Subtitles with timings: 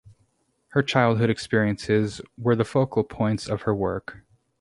[0.69, 4.21] Her childhood experiences were the focal points of her work.